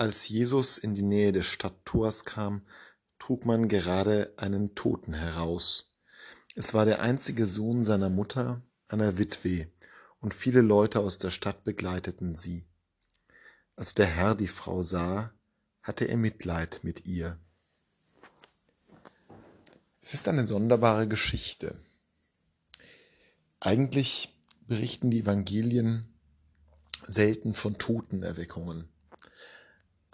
[0.00, 2.62] Als Jesus in die Nähe des Stadttors kam,
[3.18, 5.94] trug man gerade einen Toten heraus.
[6.54, 9.70] Es war der einzige Sohn seiner Mutter, einer Witwe,
[10.18, 12.66] und viele Leute aus der Stadt begleiteten sie.
[13.76, 15.34] Als der Herr die Frau sah,
[15.82, 17.38] hatte er Mitleid mit ihr.
[20.00, 21.78] Es ist eine sonderbare Geschichte.
[23.60, 24.34] Eigentlich
[24.66, 26.08] berichten die Evangelien
[27.06, 28.88] selten von Totenerweckungen.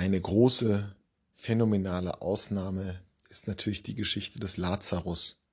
[0.00, 0.96] Eine große,
[1.34, 5.44] phänomenale Ausnahme ist natürlich die Geschichte des Lazarus,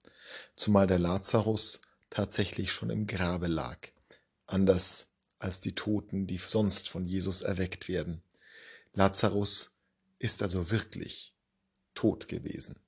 [0.56, 3.90] zumal der Lazarus tatsächlich schon im Grabe lag,
[4.46, 5.08] anders
[5.38, 8.24] als die Toten, die sonst von Jesus erweckt werden.
[8.94, 9.72] Lazarus
[10.18, 11.36] ist also wirklich
[11.94, 12.80] tot gewesen.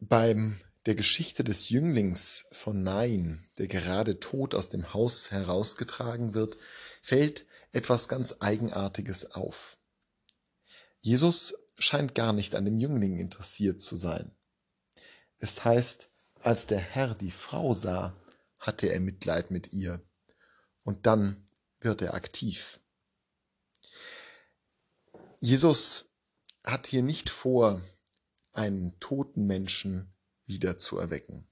[0.00, 6.56] Beim der Geschichte des Jünglings von Nain, der gerade tot aus dem Haus herausgetragen wird,
[7.02, 9.78] fällt etwas ganz Eigenartiges auf.
[11.00, 14.34] Jesus scheint gar nicht an dem Jüngling interessiert zu sein.
[15.38, 18.16] Es heißt, als der Herr die Frau sah,
[18.58, 20.02] hatte er Mitleid mit ihr.
[20.84, 21.46] Und dann
[21.80, 22.80] wird er aktiv.
[25.40, 26.10] Jesus
[26.64, 27.80] hat hier nicht vor,
[28.52, 30.12] einen toten Menschen
[30.50, 31.48] wieder zu erwecken,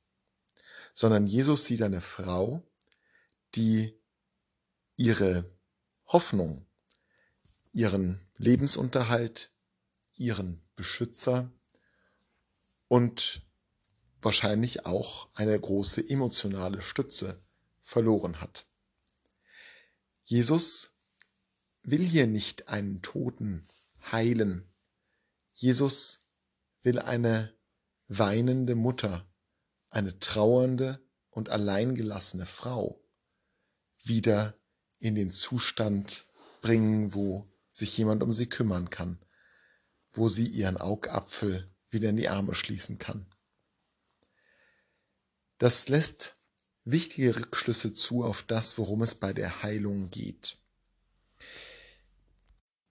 [0.95, 2.63] sondern Jesus sieht eine Frau,
[3.55, 3.99] die
[4.97, 5.51] ihre
[6.07, 6.67] Hoffnung,
[7.73, 9.53] ihren Lebensunterhalt,
[10.17, 11.51] ihren Beschützer
[12.89, 13.43] und
[14.21, 17.41] wahrscheinlich auch eine große emotionale Stütze
[17.81, 18.67] verloren hat.
[20.25, 20.95] Jesus
[21.83, 23.67] will hier nicht einen Toten
[24.13, 24.69] heilen.
[25.55, 26.21] Jesus
[26.83, 27.58] will eine
[28.09, 29.27] weinende Mutter,
[29.91, 33.01] eine trauernde und alleingelassene Frau
[34.03, 34.59] wieder
[34.99, 36.27] in den Zustand
[36.61, 39.25] bringen, wo sich jemand um sie kümmern kann,
[40.11, 43.27] wo sie ihren Augapfel wieder in die Arme schließen kann.
[45.59, 46.37] Das lässt
[46.85, 50.59] wichtige Rückschlüsse zu auf das, worum es bei der Heilung geht.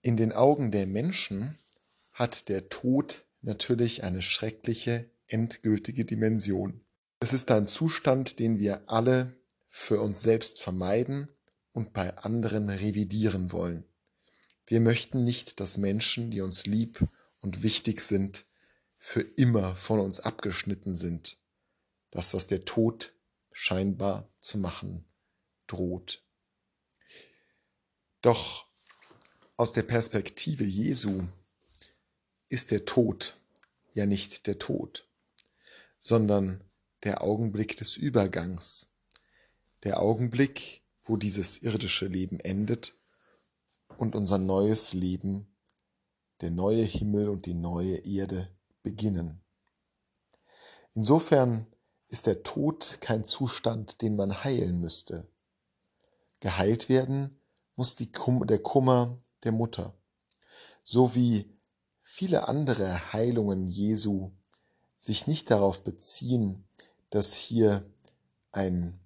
[0.02, 1.58] In den Augen der Menschen
[2.12, 6.82] hat der Tod natürlich eine schreckliche, endgültige Dimension.
[7.20, 9.36] Es ist ein Zustand, den wir alle
[9.68, 11.28] für uns selbst vermeiden
[11.72, 13.86] und bei anderen revidieren wollen.
[14.66, 17.08] Wir möchten nicht, dass Menschen, die uns lieb
[17.40, 18.46] und wichtig sind,
[18.98, 21.38] für immer von uns abgeschnitten sind.
[22.12, 23.14] Das, was der Tod
[23.52, 25.06] scheinbar zu machen
[25.68, 26.24] droht.
[28.22, 28.68] Doch
[29.56, 31.28] aus der Perspektive Jesu
[32.50, 33.36] ist der Tod
[33.94, 35.08] ja nicht der Tod,
[36.00, 36.64] sondern
[37.04, 38.94] der Augenblick des Übergangs,
[39.84, 42.96] der Augenblick, wo dieses irdische Leben endet
[43.98, 45.56] und unser neues Leben,
[46.42, 49.42] der neue Himmel und die neue Erde beginnen.
[50.94, 51.68] Insofern
[52.08, 55.28] ist der Tod kein Zustand, den man heilen müsste.
[56.40, 57.40] Geheilt werden
[57.76, 59.94] muss Kum der Kummer der Mutter,
[60.84, 61.57] so wie
[62.18, 64.32] viele andere Heilungen Jesu
[64.98, 66.68] sich nicht darauf beziehen,
[67.12, 67.86] dass hier
[68.52, 69.00] ein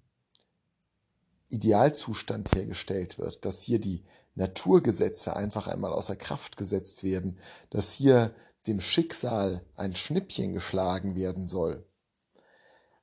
[1.48, 4.02] Idealzustand hergestellt wird, dass hier die
[4.34, 8.34] Naturgesetze einfach einmal außer Kraft gesetzt werden, dass hier
[8.66, 11.84] dem Schicksal ein Schnippchen geschlagen werden soll.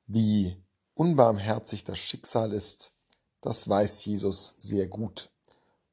[0.07, 0.57] Wie
[0.95, 2.93] unbarmherzig das Schicksal ist,
[3.41, 5.29] das weiß Jesus sehr gut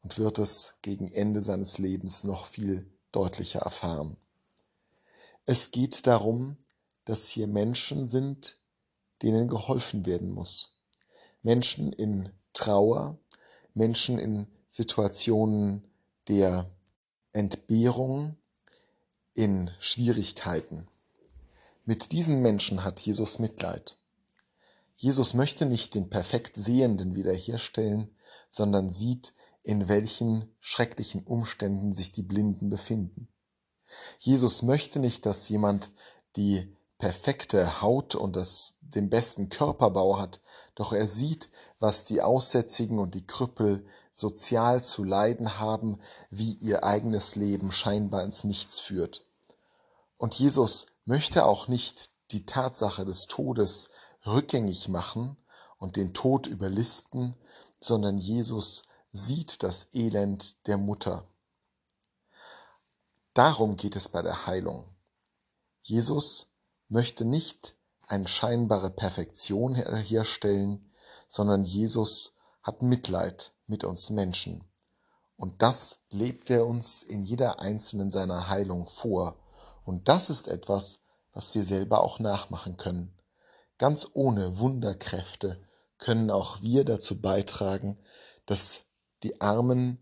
[0.03, 4.19] und wird es gegen Ende seines Lebens noch viel deutlicher erfahren.
[5.47, 6.59] Es geht darum,
[7.07, 8.59] dass hier Menschen sind,
[9.23, 10.83] denen geholfen werden muss.
[11.43, 13.19] Menschen in Trauer,
[13.73, 15.89] Menschen in Situationen
[16.29, 16.71] der
[17.33, 18.37] Entbehrung,
[19.33, 20.89] in Schwierigkeiten.
[21.85, 23.97] Mit diesen Menschen hat Jesus Mitleid.
[24.97, 28.15] Jesus möchte nicht den perfekt Sehenden wiederherstellen,
[28.51, 29.33] sondern sieht,
[29.67, 33.29] in welchen schrecklichen Umständen sich die Blinden befinden.
[34.21, 35.91] Jesus möchte nicht, dass jemand
[36.37, 40.41] die perfekte Haut und das, den besten Körperbau hat,
[40.77, 41.51] doch er sieht,
[41.81, 45.99] was die Aussätzigen und die Krüppel sozial zu leiden haben,
[46.31, 49.25] wie ihr eigenes Leben scheinbar ins Nichts führt.
[50.17, 53.89] Und Jesus möchte auch nicht die Tatsache des Todes
[54.25, 55.37] rückgängig machen
[55.79, 57.37] und den Tod überlisten,
[57.81, 58.85] sondern Jesus
[59.17, 61.27] sieht das Elend der Mutter.
[63.33, 64.95] Darum geht es bei der Heilung.
[65.83, 66.49] Jesus
[66.89, 67.77] möchte nicht
[68.07, 70.91] eine scheinbare Perfektion herstellen,
[71.29, 74.65] sondern Jesus hat Mitleid mit uns Menschen
[75.37, 79.37] Und das lebt er uns in jeder einzelnen seiner Heilung vor.
[79.85, 81.01] Und das ist etwas,
[81.33, 83.17] was wir selber auch nachmachen können.
[83.79, 85.61] Ganz ohne Wunderkräfte
[85.99, 87.99] können auch wir dazu beitragen,
[88.47, 88.86] dass
[89.23, 89.99] die Armen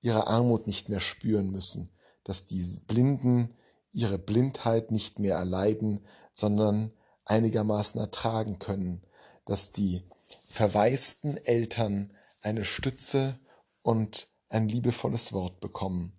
[0.00, 1.90] ihre Armut nicht mehr spüren müssen,
[2.24, 3.54] dass die Blinden
[3.92, 6.92] ihre Blindheit nicht mehr erleiden, sondern
[7.24, 9.02] einigermaßen ertragen können,
[9.44, 10.02] dass die
[10.48, 13.38] verwaisten Eltern eine Stütze
[13.82, 16.18] und ein liebevolles Wort bekommen.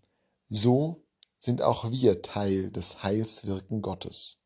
[0.49, 1.05] So
[1.37, 4.42] sind auch wir Teil des Heilswirken Gottes.